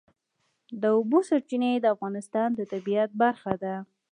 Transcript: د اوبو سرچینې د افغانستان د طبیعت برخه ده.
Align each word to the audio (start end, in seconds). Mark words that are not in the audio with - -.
د 0.81 0.83
اوبو 0.95 1.19
سرچینې 1.29 1.71
د 1.79 1.85
افغانستان 1.95 2.49
د 2.55 2.59
طبیعت 2.73 3.09
برخه 3.21 3.53
ده. 3.63 3.75